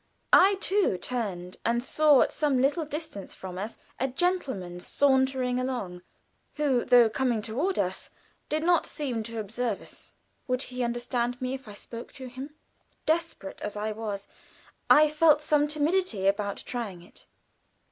[0.33, 6.01] I too turned, and saw at some little distance from us a gentleman sauntering along,
[6.55, 8.09] who, though coming toward us,
[8.49, 10.13] did not seem to observe us.
[10.47, 12.55] Would he understand me if I spoke to him?
[13.05, 14.27] Desperate as I was,
[14.89, 17.27] I felt some timidity about trying it.